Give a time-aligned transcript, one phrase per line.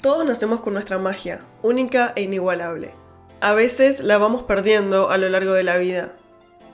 [0.00, 2.92] Todos nacemos con nuestra magia, única e inigualable.
[3.40, 6.12] A veces la vamos perdiendo a lo largo de la vida.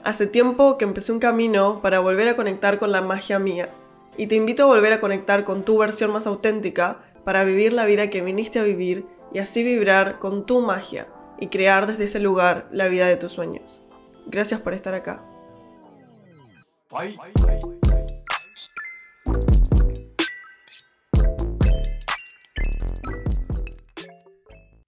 [0.03, 3.69] Hace tiempo que empecé un camino para volver a conectar con la magia mía,
[4.15, 7.85] y te invito a volver a conectar con tu versión más auténtica para vivir la
[7.85, 11.07] vida que viniste a vivir y así vibrar con tu magia
[11.39, 13.81] y crear desde ese lugar la vida de tus sueños.
[14.27, 15.23] Gracias por estar acá.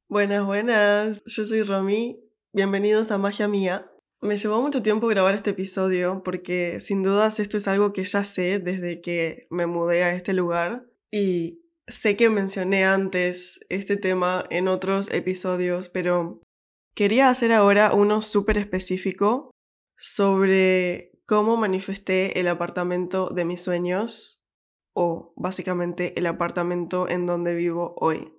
[0.10, 1.26] Buenas, buenas.
[1.26, 2.18] Yo soy Romy.
[2.54, 3.92] Bienvenidos a Magia Mía.
[4.22, 8.24] Me llevó mucho tiempo grabar este episodio porque sin dudas esto es algo que ya
[8.24, 14.46] sé desde que me mudé a este lugar y sé que mencioné antes este tema
[14.50, 16.42] en otros episodios, pero
[16.96, 19.52] quería hacer ahora uno súper específico
[19.98, 24.42] sobre cómo manifesté el apartamento de mis sueños
[24.94, 28.37] o básicamente el apartamento en donde vivo hoy.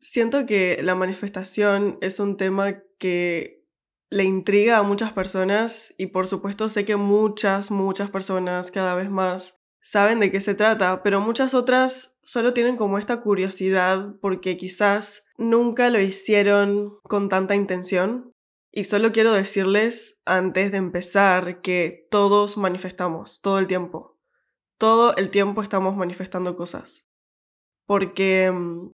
[0.00, 3.64] Siento que la manifestación es un tema que
[4.08, 9.10] le intriga a muchas personas y por supuesto sé que muchas, muchas personas cada vez
[9.10, 14.56] más saben de qué se trata, pero muchas otras solo tienen como esta curiosidad porque
[14.56, 18.32] quizás nunca lo hicieron con tanta intención.
[18.72, 24.18] Y solo quiero decirles antes de empezar que todos manifestamos todo el tiempo.
[24.76, 27.06] Todo el tiempo estamos manifestando cosas.
[27.86, 28.90] Porque mm,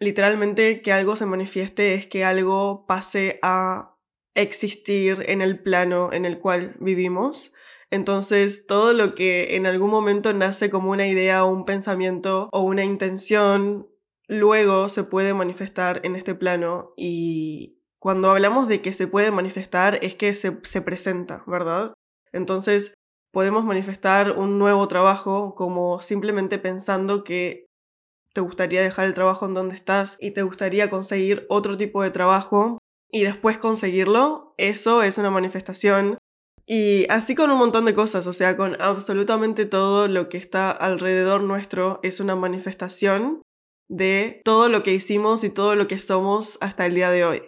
[0.00, 3.94] literalmente que algo se manifieste es que algo pase a
[4.34, 7.52] existir en el plano en el cual vivimos.
[7.90, 12.62] Entonces, todo lo que en algún momento nace como una idea o un pensamiento o
[12.62, 13.88] una intención,
[14.26, 19.98] luego se puede manifestar en este plano y cuando hablamos de que se puede manifestar
[20.02, 21.92] es que se, se presenta, ¿verdad?
[22.32, 22.94] Entonces,
[23.32, 27.66] podemos manifestar un nuevo trabajo como simplemente pensando que
[28.40, 32.10] te gustaría dejar el trabajo en donde estás y te gustaría conseguir otro tipo de
[32.10, 32.78] trabajo
[33.10, 36.16] y después conseguirlo, eso es una manifestación.
[36.64, 40.70] Y así con un montón de cosas, o sea, con absolutamente todo lo que está
[40.70, 43.42] alrededor nuestro es una manifestación
[43.90, 47.42] de todo lo que hicimos y todo lo que somos hasta el día de hoy.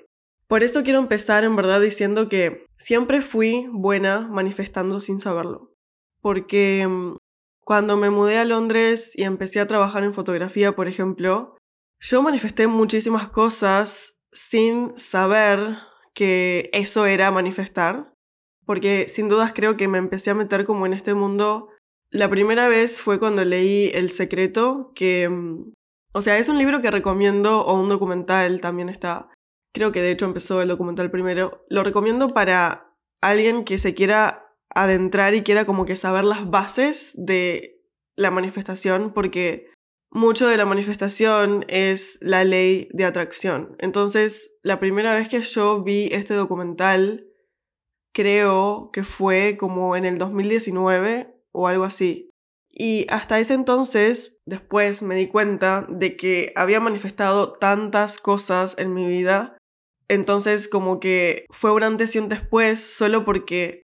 [0.47, 5.72] Por eso quiero empezar en verdad diciendo que siempre fui buena manifestando sin saberlo.
[6.21, 7.16] Porque mm,
[7.65, 11.56] cuando me mudé a Londres y empecé a trabajar en fotografía, por ejemplo,
[12.00, 15.78] yo manifesté muchísimas cosas sin saber
[16.15, 18.12] que eso era manifestar,
[18.67, 21.69] porque sin dudas creo que me empecé a meter como en este mundo.
[22.11, 25.72] La primera vez fue cuando leí El Secreto, que, mm,
[26.12, 29.28] o sea, es un libro que recomiendo, o un documental también está,
[29.72, 34.41] creo que de hecho empezó el documental primero, lo recomiendo para alguien que se quiera
[34.75, 37.81] adentrar y quiera como que saber las bases de
[38.16, 39.71] la manifestación porque
[40.10, 43.77] mucho de la manifestación es la ley de atracción.
[43.78, 47.27] Entonces, la primera vez que yo vi este documental,
[48.12, 52.28] creo que fue como en el 2019 o algo así.
[52.71, 58.93] Y hasta ese entonces, después me di cuenta de que había manifestado tantas cosas en
[58.93, 59.56] mi vida.
[60.09, 63.83] Entonces, como que fue un antes y un después, solo porque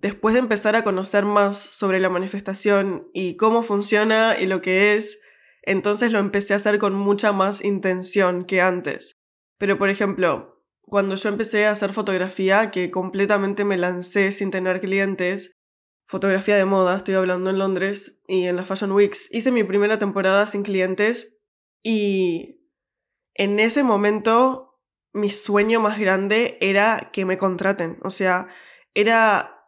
[0.00, 4.96] después de empezar a conocer más sobre la manifestación y cómo funciona y lo que
[4.96, 5.20] es,
[5.62, 9.20] entonces lo empecé a hacer con mucha más intención que antes.
[9.58, 14.80] Pero por ejemplo, cuando yo empecé a hacer fotografía, que completamente me lancé sin tener
[14.80, 15.60] clientes,
[16.06, 19.98] fotografía de moda, estoy hablando en Londres y en la Fashion Weeks, hice mi primera
[19.98, 21.36] temporada sin clientes
[21.82, 22.62] y
[23.34, 24.80] en ese momento
[25.12, 28.48] mi sueño más grande era que me contraten, o sea,
[28.94, 29.59] era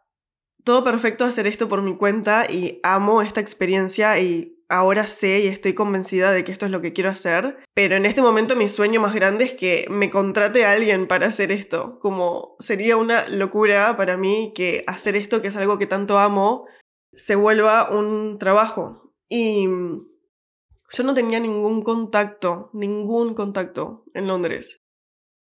[0.63, 5.47] todo perfecto hacer esto por mi cuenta y amo esta experiencia y ahora sé y
[5.47, 8.69] estoy convencida de que esto es lo que quiero hacer, pero en este momento mi
[8.69, 13.27] sueño más grande es que me contrate a alguien para hacer esto, como sería una
[13.27, 16.65] locura para mí que hacer esto, que es algo que tanto amo,
[17.13, 19.13] se vuelva un trabajo.
[19.29, 24.82] Y yo no tenía ningún contacto, ningún contacto en Londres.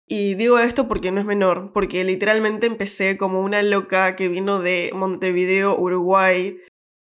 [0.09, 4.59] Y digo esto porque no es menor, porque literalmente empecé como una loca que vino
[4.59, 6.59] de Montevideo, Uruguay,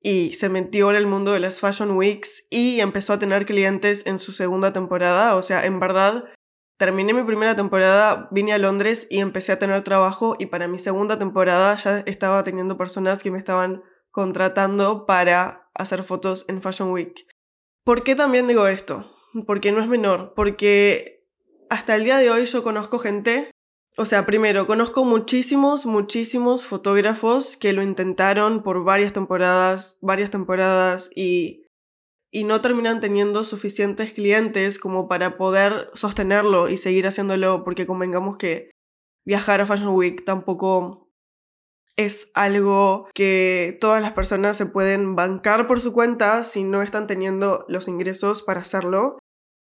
[0.02, 4.06] y se metió en el mundo de las Fashion Weeks y empezó a tener clientes
[4.06, 5.36] en su segunda temporada.
[5.36, 6.26] O sea, en verdad,
[6.78, 10.80] terminé mi primera temporada, vine a Londres y empecé a tener trabajo y para mi
[10.80, 16.92] segunda temporada ya estaba teniendo personas que me estaban contratando para hacer fotos en Fashion
[16.92, 17.26] Week.
[17.84, 19.12] ¿Por qué también digo esto?
[19.46, 21.15] Porque no es menor, porque
[21.70, 23.52] hasta el día de hoy yo conozco gente,
[23.98, 31.10] o sea, primero, conozco muchísimos, muchísimos fotógrafos que lo intentaron por varias temporadas, varias temporadas
[31.16, 31.66] y,
[32.32, 38.38] y no terminan teniendo suficientes clientes como para poder sostenerlo y seguir haciéndolo, porque convengamos
[38.38, 38.72] que
[39.26, 41.06] viajar a Fashion Week tampoco
[41.98, 47.08] es algo que todas las personas se pueden bancar por su cuenta si no están
[47.08, 49.18] teniendo los ingresos para hacerlo,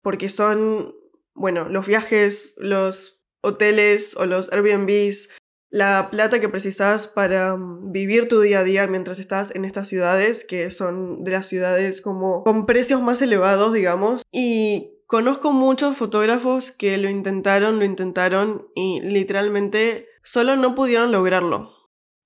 [0.02, 0.94] porque son,
[1.36, 5.28] bueno, los viajes, los hoteles o los Airbnbs,
[5.70, 9.88] la plata que precisas para mm, vivir tu día a día mientras estás en estas
[9.88, 14.22] ciudades, que son de las ciudades como con precios más elevados, digamos.
[14.32, 21.72] Y conozco muchos fotógrafos que lo intentaron, lo intentaron y literalmente solo no pudieron lograrlo.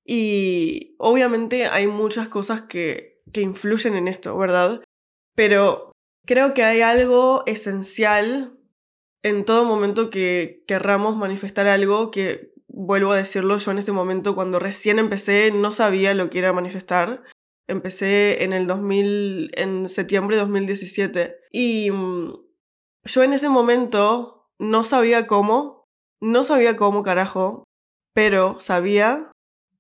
[0.05, 4.83] Y obviamente hay muchas cosas que, que influyen en esto, ¿verdad?
[5.35, 5.93] Pero
[6.27, 8.60] creo que hay algo esencial
[9.23, 14.35] en todo momento que querramos manifestar algo que, vuelvo a decirlo, yo en este momento
[14.35, 17.23] cuando recién empecé no sabía lo que era manifestar.
[17.69, 22.35] Empecé en el 2000, en septiembre de 2017 y mm,
[23.05, 25.85] yo en ese momento no sabía cómo,
[26.21, 27.65] no sabía cómo carajo,
[28.15, 29.31] pero sabía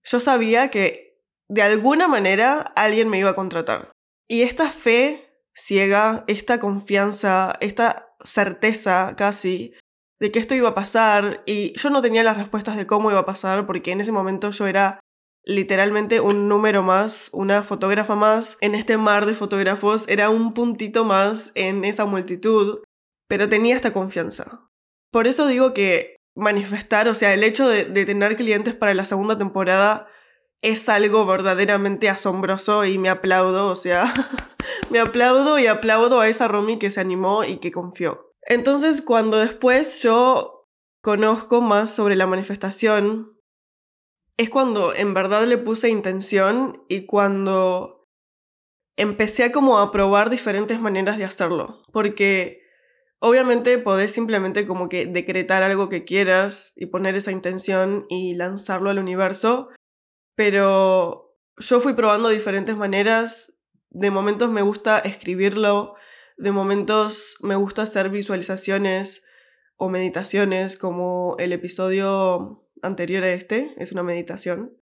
[0.04, 3.92] yo sabía que de alguna manera alguien me iba a contratar.
[4.28, 9.74] Y esta fe ciega, esta confianza, esta certeza casi
[10.20, 13.20] de que esto iba a pasar y yo no tenía las respuestas de cómo iba
[13.20, 15.00] a pasar porque en ese momento yo era
[15.44, 21.04] literalmente un número más, una fotógrafa más en este mar de fotógrafos, era un puntito
[21.04, 22.80] más en esa multitud,
[23.28, 24.68] pero tenía esta confianza.
[25.10, 29.38] Por eso digo que manifestar, o sea, el hecho de, tener clientes para la segunda
[29.38, 30.06] temporada
[30.62, 34.12] es algo verdaderamente asombroso y me aplaudo, o sea,
[34.90, 38.32] me aplaudo y aplaudo a esa Romy que se animó y que confió.
[38.42, 40.68] Entonces, cuando después yo
[41.02, 43.38] conozco más sobre la manifestación,
[44.36, 48.08] es cuando en verdad le puse intención y cuando
[48.96, 52.60] empecé a como a probar diferentes maneras de hacerlo, porque
[53.22, 58.88] Obviamente podés simplemente como que decretar algo que quieras y poner esa intención y lanzarlo
[58.88, 59.68] al universo,
[60.34, 63.56] pero yo fui probando diferentes maneras.
[63.90, 65.94] De momentos me gusta escribirlo,
[66.36, 69.24] de momentos me gusta hacer visualizaciones
[69.76, 74.76] o meditaciones como el episodio anterior a este, es una meditación.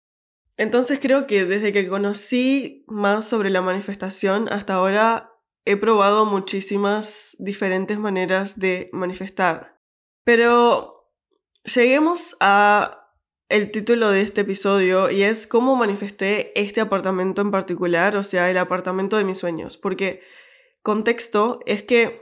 [0.57, 5.31] Entonces creo que desde que conocí más sobre la manifestación hasta ahora
[5.65, 9.79] he probado muchísimas diferentes maneras de manifestar.
[10.23, 11.11] Pero
[11.63, 13.06] lleguemos a
[13.49, 18.49] el título de este episodio y es cómo manifesté este apartamento en particular, o sea,
[18.51, 19.77] el apartamento de mis sueños.
[19.77, 20.21] Porque
[20.81, 22.21] contexto es que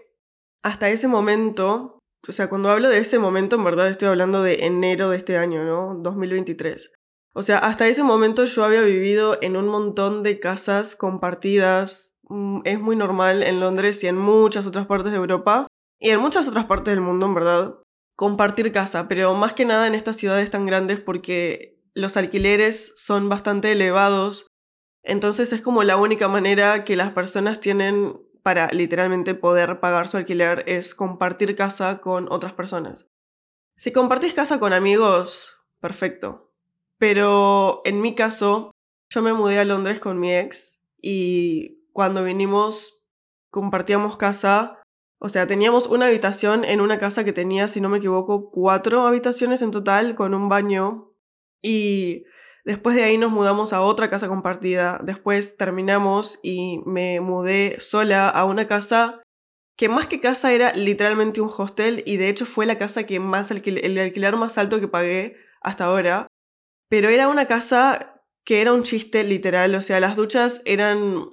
[0.63, 4.65] hasta ese momento, o sea, cuando hablo de ese momento, en verdad estoy hablando de
[4.65, 5.95] enero de este año, ¿no?
[6.01, 6.91] 2023.
[7.33, 12.61] O sea, hasta ese momento yo había vivido en un montón de casas compartidas Mm,
[12.63, 15.67] es muy normal en Londres y en muchas otras partes de Europa
[15.99, 17.75] y en muchas otras partes del mundo, en verdad,
[18.15, 23.29] compartir casa, pero más que nada en estas ciudades tan grandes porque los alquileres son
[23.29, 24.47] bastante elevados,
[25.03, 30.17] entonces es como la única manera que las personas tienen para literalmente poder pagar su
[30.17, 33.07] alquiler es compartir casa con otras personas.
[33.77, 36.51] Si compartís casa con amigos, perfecto.
[36.97, 38.71] Pero en mi caso,
[39.09, 43.01] yo me mudé a Londres con mi ex y cuando vinimos
[43.49, 44.81] compartíamos casa,
[45.19, 49.07] o sea, teníamos una habitación en una casa que tenía, si no me equivoco, cuatro
[49.07, 51.11] habitaciones en total con un baño.
[51.61, 52.25] Y
[52.63, 58.29] después de ahí nos mudamos a otra casa compartida, después terminamos y me mudé sola
[58.29, 59.21] a una casa
[59.77, 63.19] que más que casa era literalmente un hostel y de hecho fue la casa que
[63.19, 66.27] más el alquiler más alto que pagué hasta ahora,
[66.89, 71.25] pero era una casa que era un chiste literal, o sea, las duchas eran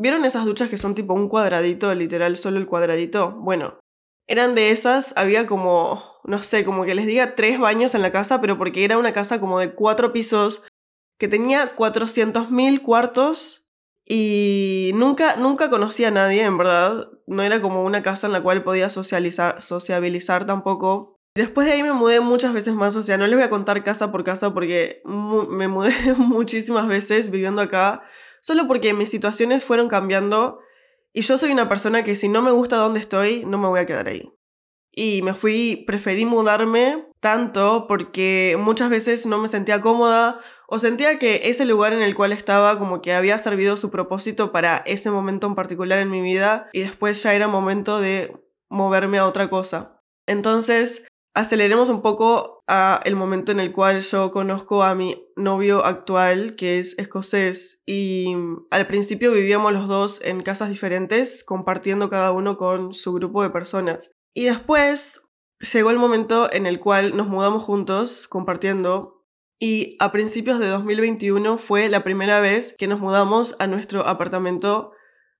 [0.00, 3.32] ¿Vieron esas duchas que son tipo un cuadradito, literal, solo el cuadradito?
[3.32, 3.78] Bueno,
[4.26, 8.10] eran de esas, había como, no sé, como que les diga tres baños en la
[8.10, 10.62] casa, pero porque era una casa como de cuatro pisos
[11.18, 13.68] que tenía 400.000 cuartos
[14.06, 17.08] y nunca, nunca conocí a nadie, en verdad.
[17.26, 21.18] No era como una casa en la cual podía socializar, sociabilizar tampoco.
[21.36, 23.84] Después de ahí me mudé muchas veces más, o sea, no les voy a contar
[23.84, 28.02] casa por casa porque me mudé muchísimas veces viviendo acá
[28.40, 30.60] solo porque mis situaciones fueron cambiando
[31.12, 33.80] y yo soy una persona que si no me gusta donde estoy, no me voy
[33.80, 34.32] a quedar ahí.
[34.92, 41.18] Y me fui, preferí mudarme tanto porque muchas veces no me sentía cómoda o sentía
[41.18, 45.10] que ese lugar en el cual estaba como que había servido su propósito para ese
[45.10, 48.36] momento en particular en mi vida y después ya era momento de
[48.68, 50.00] moverme a otra cosa.
[50.26, 55.84] Entonces, aceleremos un poco a el momento en el cual yo conozco a mi novio
[55.84, 58.34] actual, que es escocés, y
[58.70, 63.50] al principio vivíamos los dos en casas diferentes, compartiendo cada uno con su grupo de
[63.50, 64.12] personas.
[64.34, 65.30] Y después
[65.72, 69.24] llegó el momento en el cual nos mudamos juntos, compartiendo,
[69.58, 74.92] y a principios de 2021 fue la primera vez que nos mudamos a nuestro apartamento,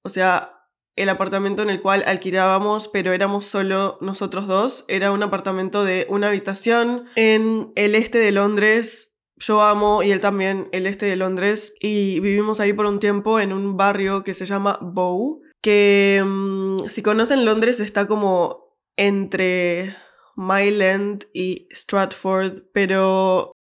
[0.02, 0.59] o sea,
[0.96, 4.84] el apartamento en el cual alquilábamos, pero éramos solo nosotros dos.
[4.88, 9.16] Era un apartamento de una habitación en el este de Londres.
[9.36, 11.74] Yo amo, y él también, el este de Londres.
[11.80, 16.88] Y vivimos ahí por un tiempo en un barrio que se llama Bow, que mm,
[16.88, 19.96] si conocen Londres está como entre
[20.36, 23.52] Mile y Stratford, pero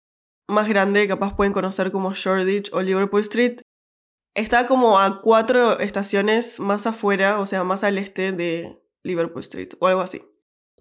[0.49, 3.61] más grande, capaz pueden conocer como Shoreditch o Liverpool Street.
[4.39, 9.71] Está como a cuatro estaciones más afuera, o sea, más al este de Liverpool Street
[9.81, 10.23] o algo así.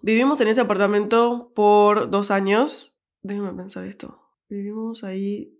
[0.00, 3.00] Vivimos en ese apartamento por dos años.
[3.20, 4.22] Déjenme pensar esto.
[4.48, 5.58] Vivimos ahí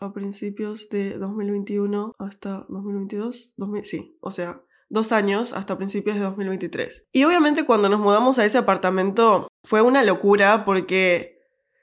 [0.00, 3.56] a principios de 2021 hasta 2022.
[3.82, 7.08] sí, o sea, dos años hasta principios de 2023.
[7.12, 11.42] Y obviamente cuando nos mudamos a ese apartamento fue una locura porque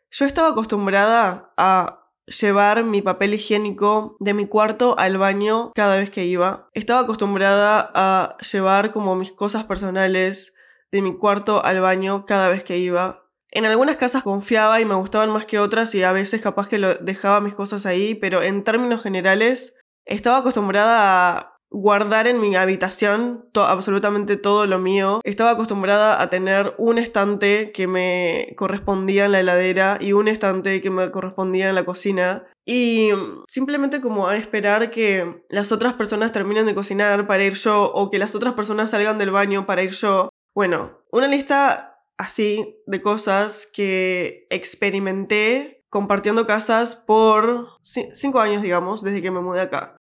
[0.09, 6.09] yo estaba acostumbrada a llevar mi papel higiénico de mi cuarto al baño cada vez
[6.09, 6.69] que iba.
[6.73, 10.53] Estaba acostumbrada a llevar como mis cosas personales
[10.91, 13.25] de mi cuarto al baño cada vez que iba.
[13.51, 16.77] En algunas casas confiaba y me gustaban más que otras y a veces capaz que
[16.77, 22.55] lo dejaba mis cosas ahí, pero en términos generales estaba acostumbrada a guardar en mi
[22.55, 25.19] habitación absolutamente todo lo mío.
[25.25, 30.81] Estaba acostumbrada a tener un estante que me correspondía en la heladera y un estante
[30.81, 32.45] que me correspondía en la cocina.
[32.65, 33.09] Y
[33.49, 38.09] simplemente como a esperar que las otras personas terminen de cocinar para ir yo o
[38.09, 40.29] que las otras personas salgan del baño para ir yo.
[40.55, 49.21] Bueno, una lista así de cosas que experimenté compartiendo casas por cinco años, digamos, desde
[49.21, 49.97] que me mudé acá.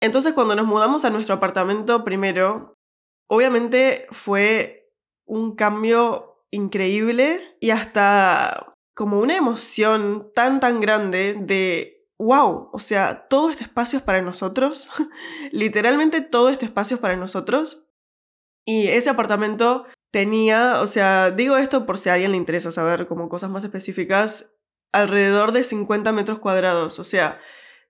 [0.00, 2.76] Entonces cuando nos mudamos a nuestro apartamento primero,
[3.28, 4.90] obviamente fue
[5.26, 13.28] un cambio increíble y hasta como una emoción tan tan grande de, wow, o sea,
[13.28, 14.90] todo este espacio es para nosotros,
[15.52, 17.84] literalmente todo este espacio es para nosotros.
[18.66, 23.06] Y ese apartamento tenía, o sea, digo esto por si a alguien le interesa saber
[23.06, 24.56] como cosas más específicas,
[24.92, 27.40] alrededor de 50 metros cuadrados, o sea,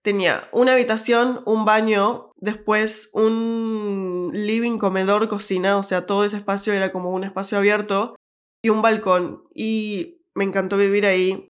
[0.03, 6.73] tenía una habitación, un baño, después un living, comedor, cocina, o sea, todo ese espacio
[6.73, 8.17] era como un espacio abierto
[8.63, 9.45] y un balcón.
[9.55, 11.49] Y me encantó vivir ahí.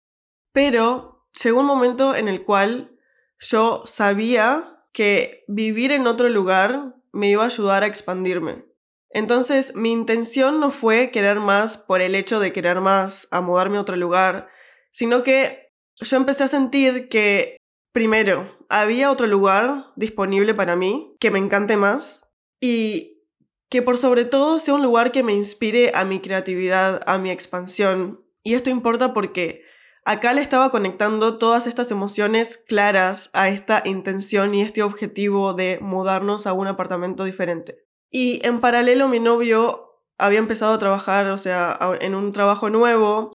[0.54, 2.98] Pero llegó un momento en el cual
[3.40, 8.66] yo sabía que vivir en otro lugar me iba a ayudar a expandirme.
[9.10, 13.78] Entonces mi intención no fue querer más por el hecho de querer más, a mudarme
[13.78, 14.50] a otro lugar,
[14.92, 17.58] sino que yo empecé a sentir que
[17.94, 23.22] Primero, había otro lugar disponible para mí que me encante más y
[23.70, 27.30] que por sobre todo sea un lugar que me inspire a mi creatividad, a mi
[27.30, 28.20] expansión.
[28.42, 29.62] Y esto importa porque
[30.06, 35.78] acá le estaba conectando todas estas emociones claras a esta intención y este objetivo de
[35.80, 37.86] mudarnos a un apartamento diferente.
[38.10, 43.34] Y en paralelo mi novio había empezado a trabajar, o sea, en un trabajo nuevo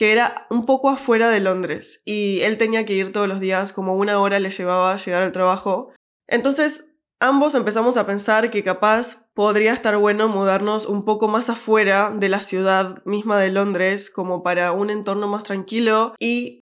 [0.00, 3.74] que era un poco afuera de Londres y él tenía que ir todos los días,
[3.74, 5.92] como una hora le llevaba llegar al trabajo.
[6.26, 12.14] Entonces, ambos empezamos a pensar que capaz podría estar bueno mudarnos un poco más afuera
[12.18, 16.60] de la ciudad misma de Londres, como para un entorno más tranquilo y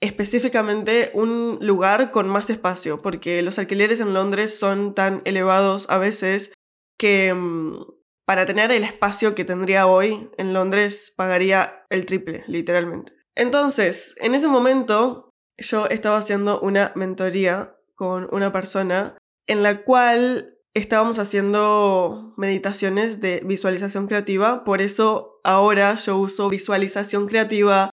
[0.00, 5.98] específicamente un lugar con más espacio, porque los alquileres en Londres son tan elevados a
[5.98, 6.52] veces
[6.96, 7.99] que mm,
[8.30, 13.12] para tener el espacio que tendría hoy en Londres pagaría el triple, literalmente.
[13.34, 19.18] Entonces, en ese momento yo estaba haciendo una mentoría con una persona
[19.48, 27.26] en la cual estábamos haciendo meditaciones de visualización creativa, por eso ahora yo uso visualización
[27.26, 27.90] creativa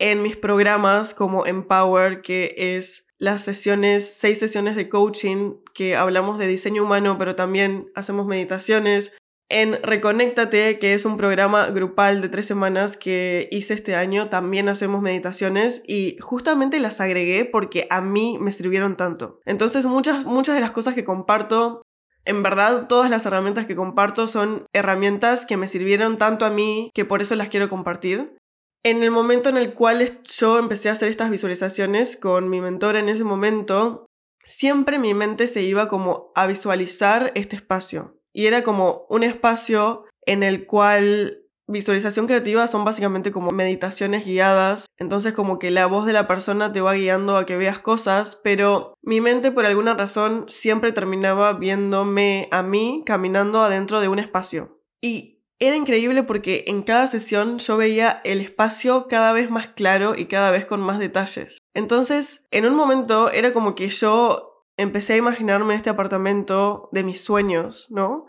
[0.00, 6.40] en mis programas como Empower, que es las sesiones, seis sesiones de coaching que hablamos
[6.40, 9.12] de diseño humano, pero también hacemos meditaciones,
[9.50, 14.68] en Reconéctate, que es un programa grupal de tres semanas que hice este año, también
[14.68, 19.40] hacemos meditaciones y justamente las agregué porque a mí me sirvieron tanto.
[19.46, 21.80] Entonces muchas, muchas de las cosas que comparto,
[22.26, 26.90] en verdad todas las herramientas que comparto son herramientas que me sirvieron tanto a mí
[26.92, 28.36] que por eso las quiero compartir.
[28.84, 32.96] En el momento en el cual yo empecé a hacer estas visualizaciones con mi mentor
[32.96, 34.06] en ese momento,
[34.44, 40.04] siempre mi mente se iba como a visualizar este espacio y era como un espacio
[40.24, 46.06] en el cual visualización creativa son básicamente como meditaciones guiadas, entonces como que la voz
[46.06, 49.94] de la persona te va guiando a que veas cosas, pero mi mente por alguna
[49.94, 54.82] razón siempre terminaba viéndome a mí caminando adentro de un espacio.
[55.00, 60.14] Y era increíble porque en cada sesión yo veía el espacio cada vez más claro
[60.16, 61.58] y cada vez con más detalles.
[61.74, 64.47] Entonces, en un momento era como que yo
[64.78, 68.26] empecé a imaginarme este apartamento de mis sueños, ¿no?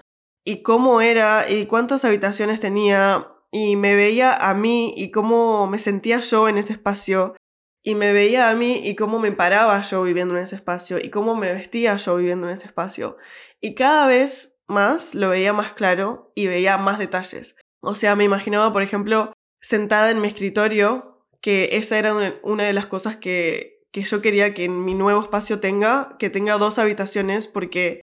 [0.49, 5.77] y cómo era y cuántas habitaciones tenía y me veía a mí y cómo me
[5.77, 7.35] sentía yo en ese espacio
[7.83, 11.11] y me veía a mí y cómo me paraba yo viviendo en ese espacio y
[11.11, 13.17] cómo me vestía yo viviendo en ese espacio.
[13.61, 17.55] Y cada vez más lo veía más claro y veía más detalles.
[17.81, 22.73] O sea, me imaginaba, por ejemplo, sentada en mi escritorio, que esa era una de
[22.73, 26.79] las cosas que, que yo quería que en mi nuevo espacio tenga, que tenga dos
[26.79, 28.01] habitaciones, porque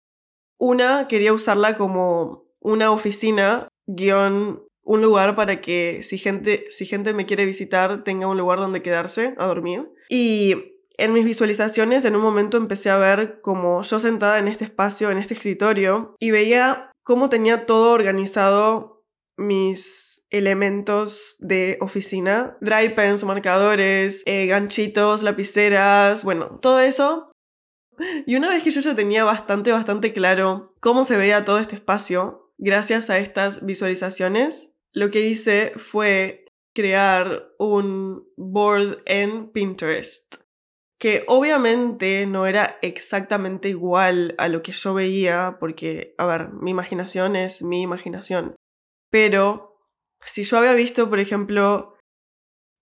[0.58, 7.14] una quería usarla como una oficina, guion, un lugar para que si gente, si gente
[7.14, 9.90] me quiere visitar tenga un lugar donde quedarse a dormir.
[10.08, 10.56] Y
[10.96, 15.10] en mis visualizaciones en un momento empecé a ver como yo sentada en este espacio,
[15.10, 19.02] en este escritorio, y veía cómo tenía todo organizado
[19.36, 27.30] mis elementos de oficina, dry pens, marcadores, eh, ganchitos, lapiceras, bueno, todo eso.
[28.26, 31.76] Y una vez que yo ya tenía bastante, bastante claro cómo se veía todo este
[31.76, 40.34] espacio, gracias a estas visualizaciones, lo que hice fue crear un board en Pinterest,
[40.98, 46.72] que obviamente no era exactamente igual a lo que yo veía, porque, a ver, mi
[46.72, 48.56] imaginación es mi imaginación,
[49.12, 49.73] pero
[50.24, 51.94] si yo había visto, por ejemplo,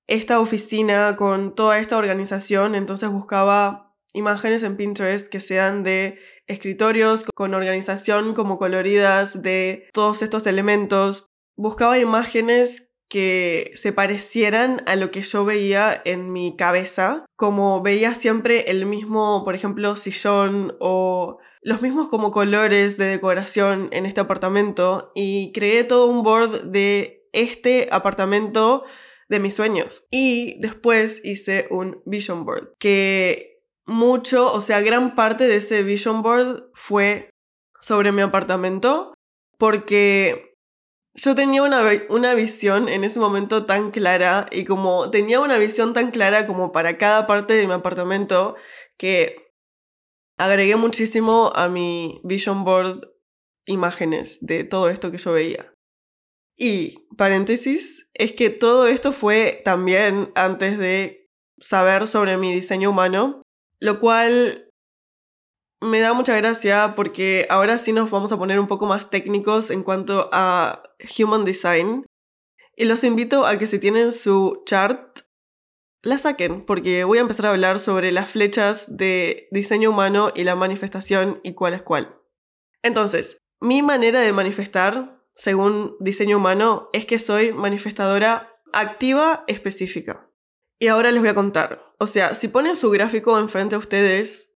[0.08, 7.24] esta oficina con toda esta organización, entonces buscaba imágenes en Pinterest que sean de escritorios
[7.34, 11.26] con organización como coloridas de todos estos elementos.
[11.56, 18.14] Buscaba imágenes que se parecieran a lo que yo veía en mi cabeza, como veía
[18.14, 24.20] siempre el mismo, por ejemplo, sillón o los mismos como colores de decoración en este
[24.20, 28.84] apartamento y creé todo un board de este apartamento
[29.28, 30.06] de mis sueños.
[30.10, 36.22] Y después hice un vision board que mucho, o sea, gran parte de ese vision
[36.22, 37.30] board fue
[37.80, 39.14] sobre mi apartamento,
[39.58, 40.54] porque
[41.14, 45.92] yo tenía una, una, visión en ese momento tan clara y como tenía una visión
[45.92, 48.54] tan clara como para cada parte de mi apartamento
[48.96, 49.52] que
[50.38, 53.10] agregué muchísimo a mi vision board
[53.66, 55.72] imágenes de todo esto que yo veía.
[56.62, 61.26] Y paréntesis, es que todo esto fue también antes de
[61.58, 63.42] saber sobre mi diseño humano
[63.82, 64.70] lo cual
[65.80, 69.72] me da mucha gracia porque ahora sí nos vamos a poner un poco más técnicos
[69.72, 70.84] en cuanto a
[71.18, 72.06] Human Design.
[72.76, 75.18] Y los invito a que si tienen su chart,
[76.00, 80.44] la saquen, porque voy a empezar a hablar sobre las flechas de diseño humano y
[80.44, 82.14] la manifestación y cuál es cuál.
[82.84, 90.28] Entonces, mi manera de manifestar, según diseño humano, es que soy manifestadora activa específica.
[90.78, 91.94] Y ahora les voy a contar.
[91.98, 94.56] O sea, si ponen su gráfico enfrente a ustedes,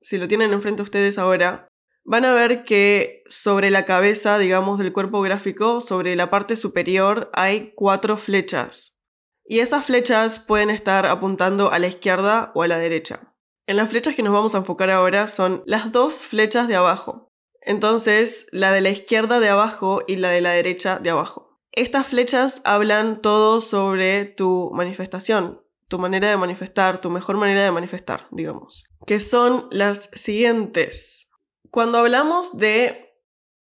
[0.00, 1.68] si lo tienen enfrente a ustedes ahora,
[2.04, 7.30] van a ver que sobre la cabeza, digamos, del cuerpo gráfico, sobre la parte superior,
[7.32, 8.96] hay cuatro flechas.
[9.44, 13.34] Y esas flechas pueden estar apuntando a la izquierda o a la derecha.
[13.66, 17.32] En las flechas que nos vamos a enfocar ahora son las dos flechas de abajo.
[17.66, 21.60] Entonces, la de la izquierda de abajo y la de la derecha de abajo.
[21.72, 27.72] Estas flechas hablan todo sobre tu manifestación, tu manera de manifestar, tu mejor manera de
[27.72, 31.28] manifestar, digamos, que son las siguientes.
[31.70, 33.12] Cuando hablamos de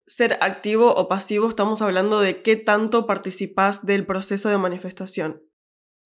[0.07, 5.43] ser activo o pasivo, estamos hablando de qué tanto participas del proceso de manifestación.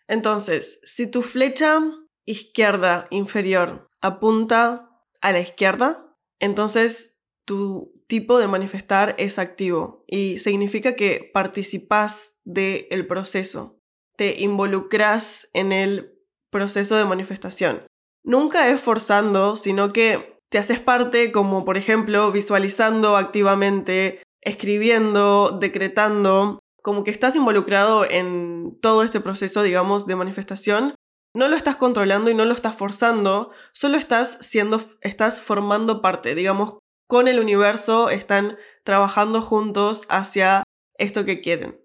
[0.07, 1.79] Entonces, si tu flecha
[2.25, 4.89] izquierda inferior apunta
[5.21, 7.14] a la izquierda, entonces
[7.45, 13.79] tu tipo de manifestar es activo y significa que participas del proceso
[14.17, 16.13] te involucras en el
[16.51, 17.85] proceso de manifestación.
[18.23, 26.59] Nunca es forzando, sino que te haces parte como por ejemplo visualizando activamente, escribiendo, decretando,
[26.81, 30.95] como que estás involucrado en todo este proceso, digamos, de manifestación.
[31.33, 36.35] No lo estás controlando y no lo estás forzando, solo estás siendo, estás formando parte,
[36.35, 40.63] digamos, con el universo, están trabajando juntos hacia
[40.97, 41.79] esto que quieren.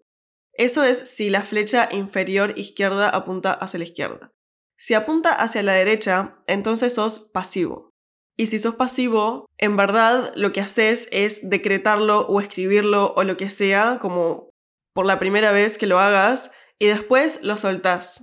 [0.53, 4.31] Eso es si la flecha inferior izquierda apunta hacia la izquierda.
[4.79, 7.91] Si apunta hacia la derecha, entonces sos pasivo.
[8.39, 13.37] Y si sos pasivo, en verdad lo que haces es decretarlo o escribirlo o lo
[13.37, 14.49] que sea, como
[14.95, 18.23] por la primera vez que lo hagas y después lo soltás.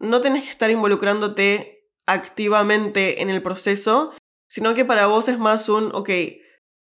[0.00, 4.14] No tenés que estar involucrándote activamente en el proceso,
[4.54, 6.10] sino que para vos es más un, ok,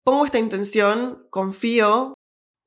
[0.05, 2.15] pongo esta intención, confío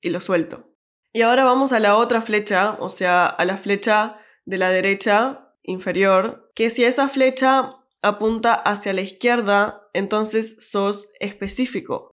[0.01, 0.73] y lo suelto.
[1.13, 5.53] Y ahora vamos a la otra flecha, o sea, a la flecha de la derecha
[5.63, 12.11] inferior, que si esa flecha apunta hacia la izquierda, entonces sos específico.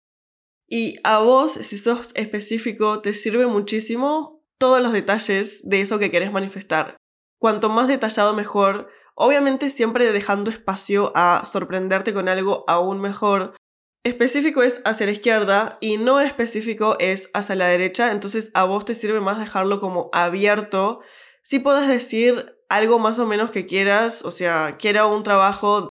[0.70, 6.12] Y a vos, si sos específico, te sirve muchísimo todos los detalles de eso que
[6.12, 6.98] querés manifestar.
[7.40, 13.56] Cuanto más detallado mejor, obviamente siempre dejando espacio a sorprenderte con algo aún mejor.
[14.04, 18.86] Específico es hacia la izquierda y no específico es hacia la derecha, entonces a vos
[18.86, 21.00] te sirve más dejarlo como abierto.
[21.42, 25.90] Si puedes decir algo más o menos que quieras, o sea, quiera un trabajo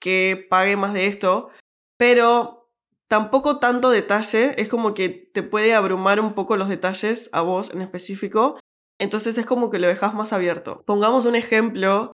[0.00, 1.50] que pague más de esto,
[1.98, 2.70] pero
[3.08, 7.70] tampoco tanto detalle, es como que te puede abrumar un poco los detalles a vos
[7.70, 8.58] en específico,
[8.98, 10.82] entonces es como que lo dejas más abierto.
[10.86, 12.12] Pongamos un ejemplo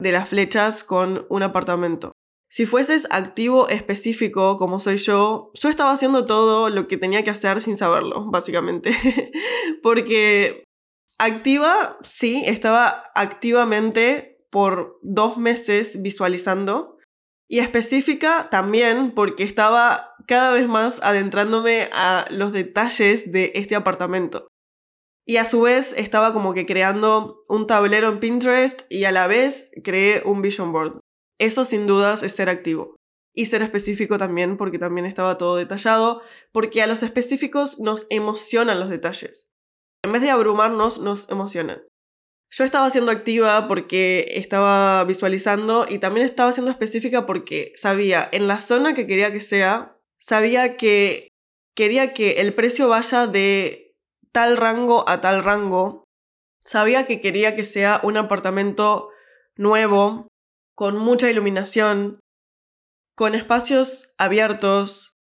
[0.00, 2.12] de las flechas con un apartamento.
[2.50, 7.30] Si fueses activo específico como soy yo, yo estaba haciendo todo lo que tenía que
[7.30, 8.96] hacer sin saberlo, básicamente.
[9.82, 10.64] Porque
[11.18, 16.98] activa, sí, estaba activamente por dos meses visualizando
[17.48, 24.48] y específica también porque estaba cada vez más adentrándome a los detalles de este apartamento.
[25.28, 29.26] Y a su vez estaba como que creando un tablero en Pinterest y a la
[29.26, 31.00] vez creé un vision board.
[31.38, 32.96] Eso sin dudas es ser activo.
[33.34, 38.80] Y ser específico también porque también estaba todo detallado, porque a los específicos nos emocionan
[38.80, 39.46] los detalles.
[40.02, 41.82] En vez de abrumarnos, nos emocionan.
[42.50, 48.48] Yo estaba siendo activa porque estaba visualizando y también estaba siendo específica porque sabía en
[48.48, 51.28] la zona que quería que sea, sabía que
[51.76, 53.87] quería que el precio vaya de
[54.32, 56.04] tal rango a tal rango.
[56.64, 59.10] Sabía que quería que sea un apartamento
[59.56, 60.28] nuevo,
[60.74, 62.20] con mucha iluminación,
[63.16, 65.18] con espacios abiertos,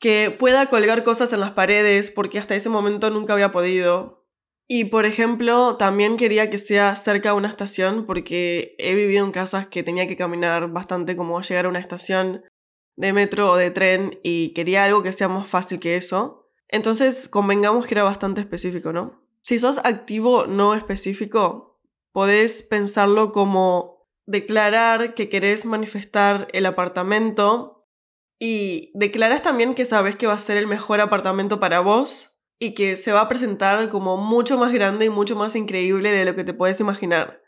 [0.00, 4.24] que pueda colgar cosas en las paredes porque hasta ese momento nunca había podido.
[4.68, 9.32] Y por ejemplo, también quería que sea cerca de una estación porque he vivido en
[9.32, 12.44] casas que tenía que caminar bastante como llegar a una estación
[12.96, 16.39] de metro o de tren y quería algo que sea más fácil que eso.
[16.70, 19.20] Entonces, convengamos que era bastante específico, ¿no?
[19.42, 21.80] Si sos activo no específico,
[22.12, 27.88] podés pensarlo como declarar que querés manifestar el apartamento
[28.38, 32.74] y declaras también que sabes que va a ser el mejor apartamento para vos y
[32.74, 36.36] que se va a presentar como mucho más grande y mucho más increíble de lo
[36.36, 37.42] que te puedes imaginar.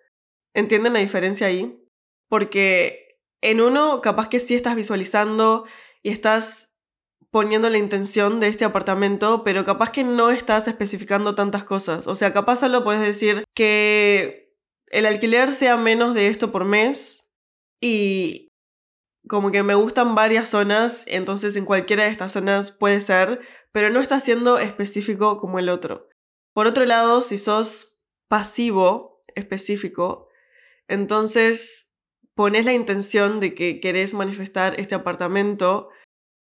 [0.55, 1.81] ¿Entienden la diferencia ahí?
[2.29, 5.65] Porque en uno capaz que sí estás visualizando
[6.03, 6.72] y estás
[7.33, 12.07] poniendo la intención de este apartamento, pero capaz que no estás especificando tantas cosas.
[12.07, 14.55] O sea, capaz solo puedes decir que
[14.89, 17.25] el alquiler sea menos de esto por mes
[17.81, 18.49] y
[19.27, 23.41] como que me gustan varias zonas, entonces en cualquiera de estas zonas puede ser,
[23.73, 26.11] pero no está siendo específico como el otro.
[26.53, 30.29] Por otro lado, si sos pasivo específico,
[30.87, 31.95] entonces
[32.35, 35.89] pones la intención de que querés manifestar este apartamento,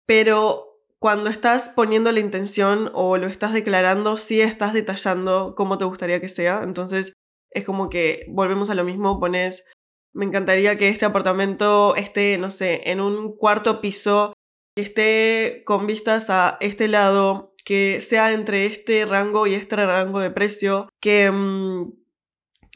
[0.05, 5.85] pero cuando estás poniendo la intención o lo estás declarando, sí estás detallando cómo te
[5.85, 6.61] gustaría que sea.
[6.63, 7.13] Entonces
[7.51, 9.65] es como que volvemos a lo mismo, pones,
[10.13, 14.33] me encantaría que este apartamento esté, no sé, en un cuarto piso
[14.75, 20.19] que esté con vistas a este lado, que sea entre este rango y este rango
[20.19, 21.93] de precio, que, mm,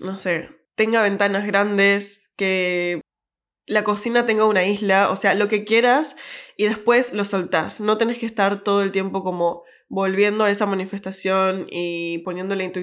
[0.02, 3.02] no sé, tenga ventanas grandes, que
[3.68, 6.16] la cocina tenga una isla, o sea, lo que quieras
[6.56, 7.82] y después lo soltás.
[7.82, 12.82] No tenés que estar todo el tiempo como volviendo a esa manifestación y poniéndole tu,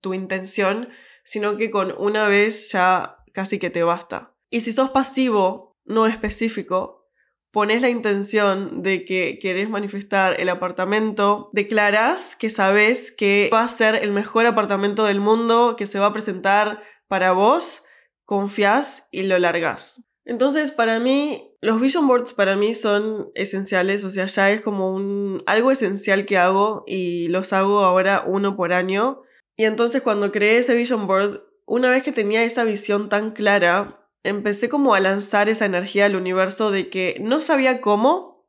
[0.00, 0.88] tu intención,
[1.22, 4.34] sino que con una vez ya casi que te basta.
[4.50, 7.08] Y si sos pasivo, no específico,
[7.52, 13.68] pones la intención de que querés manifestar el apartamento, declarás que sabes que va a
[13.68, 17.84] ser el mejor apartamento del mundo, que se va a presentar para vos,
[18.24, 20.04] confías y lo largas.
[20.26, 24.94] Entonces, para mí, los vision boards para mí son esenciales, o sea, ya es como
[24.94, 29.22] un algo esencial que hago y los hago ahora uno por año.
[29.56, 34.08] Y entonces cuando creé ese vision board, una vez que tenía esa visión tan clara,
[34.22, 38.48] empecé como a lanzar esa energía al universo de que no sabía cómo,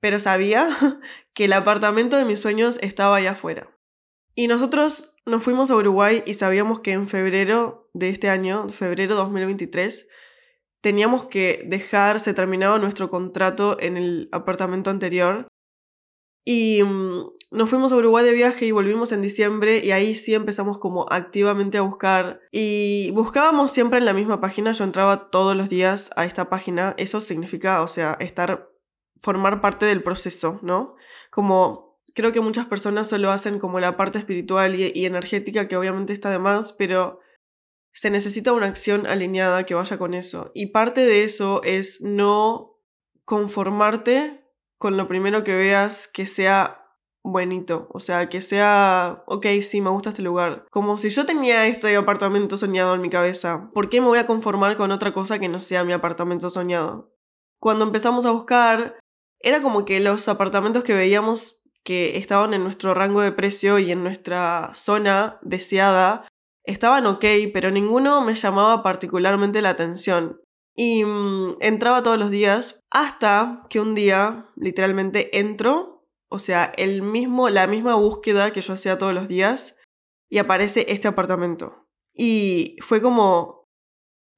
[0.00, 1.00] pero sabía
[1.34, 3.70] que el apartamento de mis sueños estaba allá afuera.
[4.34, 9.16] Y nosotros nos fuimos a Uruguay y sabíamos que en febrero de este año, febrero
[9.16, 10.08] 2023,
[10.86, 15.48] teníamos que dejar, se terminaba nuestro contrato en el apartamento anterior.
[16.44, 20.32] Y mm, nos fuimos a Uruguay de viaje y volvimos en diciembre y ahí sí
[20.32, 25.56] empezamos como activamente a buscar y buscábamos siempre en la misma página, yo entraba todos
[25.56, 28.68] los días a esta página, eso significa, o sea, estar,
[29.20, 30.94] formar parte del proceso, ¿no?
[31.32, 35.76] Como creo que muchas personas solo hacen como la parte espiritual y, y energética que
[35.76, 37.18] obviamente está de más, pero
[37.96, 40.50] se necesita una acción alineada que vaya con eso.
[40.54, 42.78] Y parte de eso es no
[43.24, 44.44] conformarte
[44.78, 46.82] con lo primero que veas que sea
[47.24, 50.66] buenito, o sea, que sea, ok, sí, me gusta este lugar.
[50.70, 54.26] Como si yo tenía este apartamento soñado en mi cabeza, ¿por qué me voy a
[54.26, 57.14] conformar con otra cosa que no sea mi apartamento soñado?
[57.58, 59.00] Cuando empezamos a buscar,
[59.40, 63.90] era como que los apartamentos que veíamos que estaban en nuestro rango de precio y
[63.90, 66.28] en nuestra zona deseada
[66.66, 70.40] estaban ok, pero ninguno me llamaba particularmente la atención.
[70.74, 77.02] Y mm, entraba todos los días hasta que un día literalmente entro, o sea, el
[77.02, 79.76] mismo, la misma búsqueda que yo hacía todos los días
[80.28, 81.86] y aparece este apartamento.
[82.12, 83.66] Y fue como...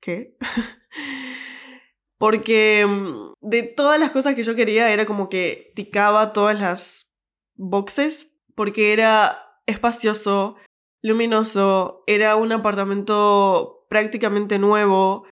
[0.01, 0.37] ¿Qué?
[2.19, 7.09] Porque mm, de todas las cosas que yo quería era como que ticaba todas las
[7.57, 10.57] boxes porque era espacioso,
[11.03, 15.27] luminoso, era un apartamento prácticamente nuevo,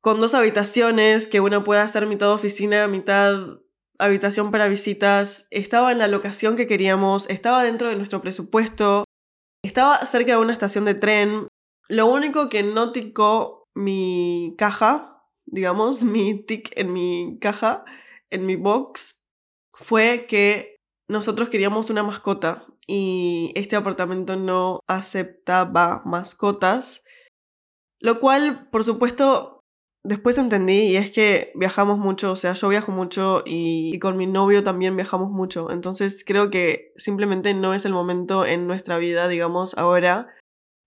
[0.00, 3.60] con dos habitaciones que una puede hacer mitad oficina, mitad
[3.98, 9.04] habitación para visitas, estaba en la locación que queríamos, estaba dentro de nuestro presupuesto,
[9.64, 11.48] estaba cerca de una estación de tren.
[11.88, 17.84] Lo único que no ticó mi caja, digamos, mi tic en mi caja,
[18.30, 19.24] en mi box,
[19.72, 20.76] fue que
[21.08, 27.04] nosotros queríamos una mascota y este apartamento no aceptaba mascotas,
[28.00, 29.60] lo cual, por supuesto,
[30.04, 34.26] después entendí y es que viajamos mucho, o sea, yo viajo mucho y, con mi
[34.26, 39.28] novio también viajamos mucho, entonces creo que simplemente no es el momento en nuestra vida,
[39.28, 40.34] digamos, ahora,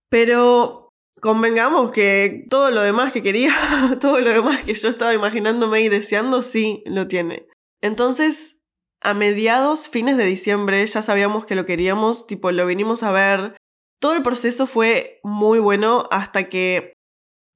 [0.09, 0.89] pero
[1.21, 3.53] convengamos que todo lo demás que quería,
[4.01, 7.45] todo lo demás que yo estaba imaginándome y deseando, sí lo tiene.
[7.79, 8.61] Entonces,
[9.01, 13.57] a mediados, fines de diciembre, ya sabíamos que lo queríamos, tipo, lo vinimos a ver.
[13.99, 16.93] Todo el proceso fue muy bueno hasta que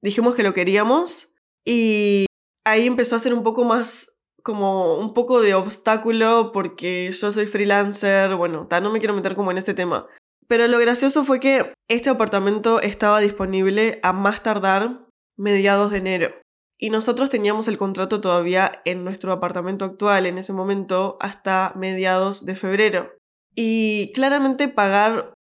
[0.02, 2.26] dijimos que lo queríamos y
[2.64, 7.46] ahí empezó a ser un poco más como un poco de obstáculo porque yo soy
[7.46, 10.06] freelancer, bueno, no me quiero meter como en ese tema.
[10.46, 15.06] Pero lo gracioso fue que este apartamento estaba disponible a más tardar
[15.36, 16.34] mediados de enero.
[16.78, 22.44] Y nosotros teníamos el contrato todavía en nuestro apartamento actual en ese momento hasta mediados
[22.44, 23.12] de febrero.
[23.54, 25.32] Y claramente pagar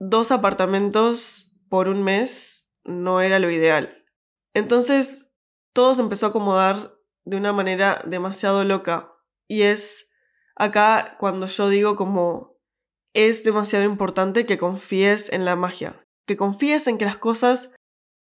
[0.00, 4.04] dos apartamentos por un mes no era lo ideal.
[4.54, 5.32] Entonces
[5.72, 9.12] todo se empezó a acomodar de una manera demasiado loca.
[9.48, 10.10] Y es
[10.56, 12.54] acá cuando yo digo como
[13.14, 17.72] es demasiado importante que confíes en la magia, que confíes en que las cosas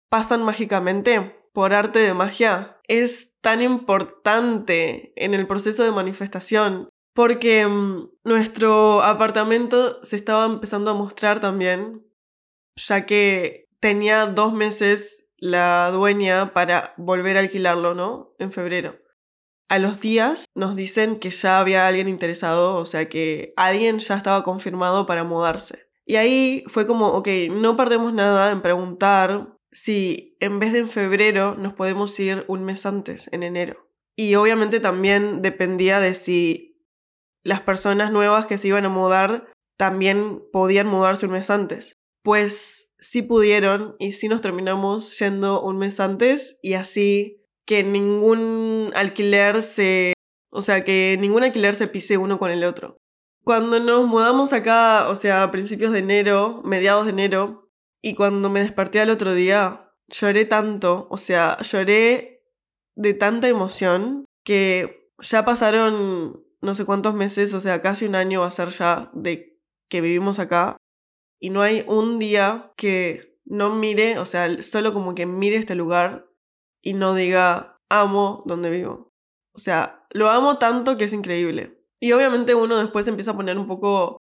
[0.10, 6.88] pasan mágicamente por arte de magia es tan importante en el proceso de manifestación.
[7.16, 12.06] Porque mm, nuestro apartamento se estaba empezando a mostrar también,
[12.76, 18.36] ya que tenía dos meses la dueña para volver a alquilarlo, ¿no?
[18.38, 19.00] En febrero.
[19.68, 24.16] A los días nos dicen que ya había alguien interesado, o sea que alguien ya
[24.16, 25.88] estaba confirmado para mudarse.
[26.06, 30.90] Y ahí fue como, ok, no perdemos nada en preguntar si en vez de en
[30.90, 33.88] febrero nos podemos ir un mes antes, en enero.
[34.16, 36.84] Y obviamente también dependía de si
[37.44, 41.94] las personas nuevas que se iban a mudar también podían mudarse un mes antes.
[42.24, 48.92] Pues sí pudieron y sí nos terminamos yendo un mes antes y así que ningún
[48.96, 50.14] alquiler se...
[50.50, 52.98] O sea, que ningún alquiler se pise uno con el otro.
[53.44, 57.67] Cuando nos mudamos acá, o sea, a principios de enero, mediados de enero,
[58.02, 62.44] y cuando me desperté al otro día, lloré tanto, o sea, lloré
[62.96, 68.42] de tanta emoción que ya pasaron no sé cuántos meses, o sea, casi un año
[68.42, 70.78] va a ser ya de que vivimos acá.
[71.40, 75.76] Y no hay un día que no mire, o sea, solo como que mire este
[75.76, 76.28] lugar
[76.82, 79.12] y no diga, amo donde vivo.
[79.54, 81.80] O sea, lo amo tanto que es increíble.
[82.00, 84.22] Y obviamente uno después empieza a poner un poco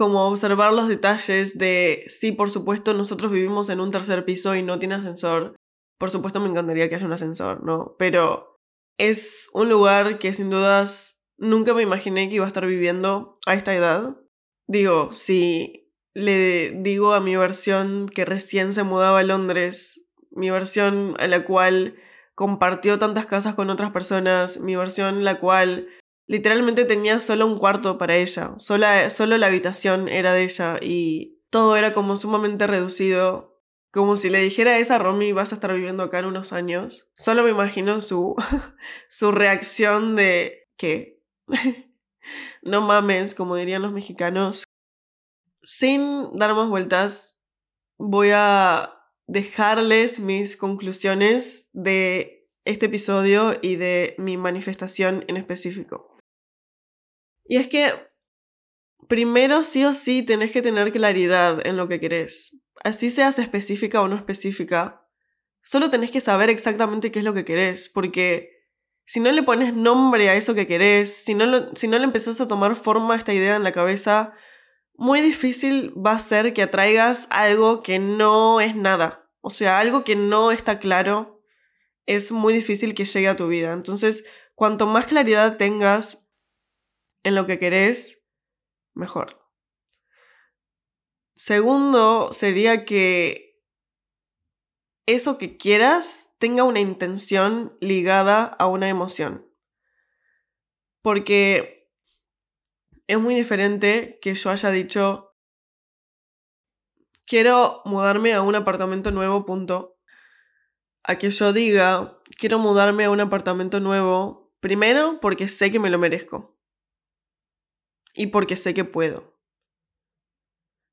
[0.00, 4.62] como observar los detalles de, sí, por supuesto, nosotros vivimos en un tercer piso y
[4.62, 5.56] no tiene ascensor.
[5.98, 7.96] Por supuesto me encantaría que haya un ascensor, ¿no?
[7.98, 8.56] Pero
[8.98, 13.52] es un lugar que sin dudas nunca me imaginé que iba a estar viviendo a
[13.52, 14.16] esta edad.
[14.66, 21.14] Digo, si le digo a mi versión que recién se mudaba a Londres, mi versión
[21.18, 21.96] a la cual
[22.34, 25.88] compartió tantas casas con otras personas, mi versión la cual
[26.30, 31.40] literalmente tenía solo un cuarto para ella, sola, solo la habitación era de ella y
[31.50, 35.74] todo era como sumamente reducido, como si le dijera a esa Romy vas a estar
[35.74, 37.10] viviendo acá en unos años.
[37.14, 38.36] Solo me imagino su,
[39.08, 41.20] su reacción de que
[42.62, 44.62] no mames, como dirían los mexicanos.
[45.64, 47.40] Sin dar más vueltas,
[47.98, 48.94] voy a
[49.26, 56.09] dejarles mis conclusiones de este episodio y de mi manifestación en específico.
[57.50, 57.92] Y es que
[59.08, 62.56] primero sí o sí tenés que tener claridad en lo que querés.
[62.84, 65.04] Así seas específica o no específica,
[65.60, 68.50] solo tenés que saber exactamente qué es lo que querés, porque
[69.04, 72.40] si no le pones nombre a eso que querés, si no, si no le empezás
[72.40, 74.32] a tomar forma esta idea en la cabeza,
[74.94, 79.28] muy difícil va a ser que atraigas algo que no es nada.
[79.40, 81.42] O sea, algo que no está claro,
[82.06, 83.72] es muy difícil que llegue a tu vida.
[83.72, 86.29] Entonces, cuanto más claridad tengas
[87.22, 88.26] en lo que querés,
[88.94, 89.40] mejor.
[91.34, 93.50] Segundo, sería que
[95.06, 99.46] eso que quieras tenga una intención ligada a una emoción.
[101.02, 101.88] Porque
[103.06, 105.34] es muy diferente que yo haya dicho,
[107.26, 109.98] quiero mudarme a un apartamento nuevo, punto.
[111.02, 115.90] A que yo diga, quiero mudarme a un apartamento nuevo, primero porque sé que me
[115.90, 116.59] lo merezco.
[118.14, 119.38] Y porque sé que puedo.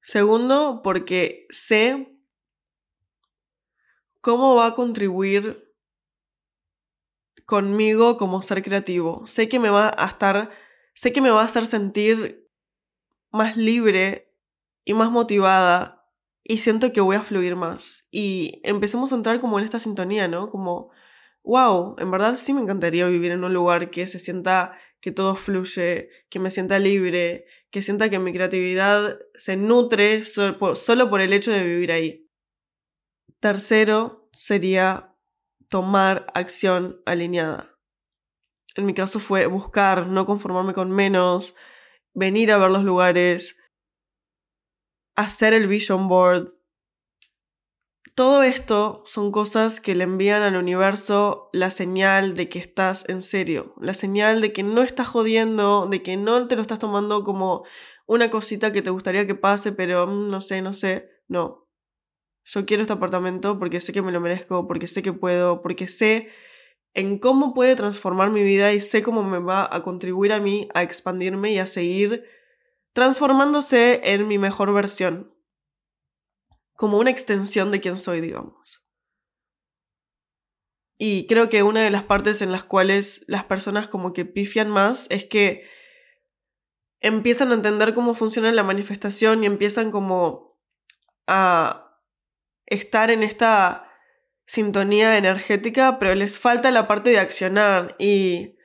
[0.01, 2.17] Segundo, porque sé
[4.21, 5.73] cómo va a contribuir
[7.45, 9.25] conmigo como ser creativo.
[9.25, 10.51] Sé que me va a estar
[10.97, 12.49] sé que me va a hacer sentir
[13.32, 14.34] más libre
[14.84, 16.10] y más motivada
[16.43, 18.08] y siento que voy a fluir más.
[18.10, 20.49] Y empecemos a entrar como en esta sintonía, ¿no?
[20.49, 20.89] Como,
[21.43, 25.36] wow, en verdad sí me encantaría vivir en un lugar que se sienta que todo
[25.36, 31.33] fluye, que me sienta libre, que sienta que mi creatividad se nutre solo por, el
[31.33, 32.27] hecho de vivir ahí.
[33.39, 35.13] Tercero sería
[35.69, 37.77] tomar acción alineada
[38.77, 41.55] en mi caso fue buscar, no conformarme con menos,
[42.13, 43.60] venir a ver los lugares,
[45.15, 46.53] hacer el vision board.
[48.17, 53.21] Todo esto son cosas que le envían al universo la señal de que estás en
[53.21, 57.23] serio, la señal de que no estás jodiendo, de que no te lo estás tomando
[57.23, 57.63] como
[58.08, 61.67] una cosita que te gustaría que pase, pero mm, no sé, no sé, no.
[62.43, 65.88] Yo quiero este apartamento porque sé que me lo merezco, porque sé que puedo, porque
[65.88, 66.30] sé
[66.95, 70.69] en cómo puede transformar mi vida y sé cómo me va a contribuir a mí
[70.73, 72.25] a expandirme y a seguir
[72.93, 75.37] transformándose en mi mejor versión,
[76.78, 78.84] como una extensión de quien soy, digamos.
[81.00, 84.70] Y creo que una de las partes en las cuales las personas como que pifian
[84.70, 85.68] más es que
[87.02, 90.58] empiezan a entender cómo funciona la manifestación y empiezan como
[91.26, 92.00] a
[92.68, 93.92] estar en esta
[94.46, 98.56] sintonía energética, pero les falta la parte de accionar y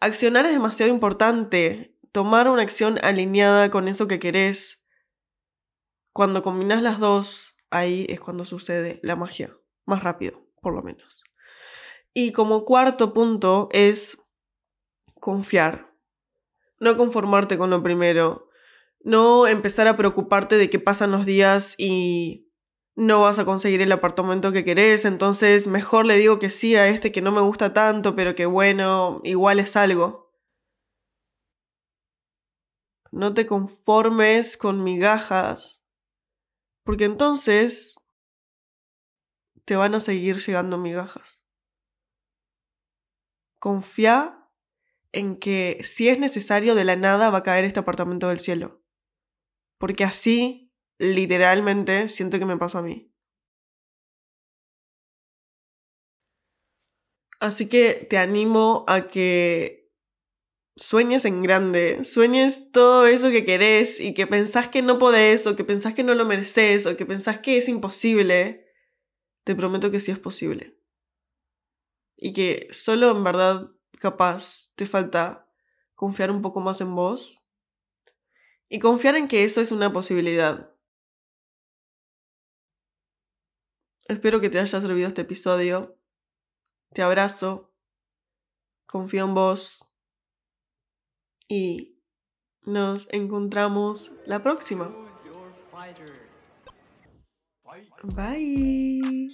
[0.00, 1.96] accionar es demasiado importante.
[2.10, 4.84] Tomar una acción alineada con eso que querés.
[6.12, 9.56] Cuando combinas las dos, ahí es cuando sucede la magia.
[9.86, 11.24] Más rápido, por lo menos.
[12.12, 14.22] Y como cuarto punto es
[15.20, 15.92] confiar.
[16.78, 18.48] No conformarte con lo primero.
[19.00, 22.50] No empezar a preocuparte de qué pasan los días y
[22.96, 26.88] no vas a conseguir el apartamento que querés, entonces mejor le digo que sí a
[26.88, 30.30] este que no me gusta tanto, pero que bueno, igual es algo.
[33.10, 35.82] No te conformes con migajas,
[36.84, 37.96] porque entonces
[39.64, 41.42] te van a seguir llegando migajas.
[43.58, 44.48] Confía
[45.12, 48.82] en que si es necesario de la nada va a caer este apartamento del cielo,
[49.78, 53.10] porque así literalmente siento que me pasó a mí.
[57.40, 59.79] Así que te animo a que
[60.80, 65.54] sueñes en grande, sueñes todo eso que querés y que pensás que no podés o
[65.54, 68.66] que pensás que no lo mereces o que pensás que es imposible.
[69.44, 70.78] Te prometo que sí es posible.
[72.16, 75.46] Y que solo en verdad capaz te falta
[75.94, 77.44] confiar un poco más en vos
[78.70, 80.74] y confiar en que eso es una posibilidad.
[84.08, 85.98] Espero que te haya servido este episodio.
[86.94, 87.70] Te abrazo.
[88.86, 89.89] Confío en vos.
[91.50, 91.98] Y
[92.64, 94.94] nos encontramos la próxima.
[98.14, 99.32] Bye.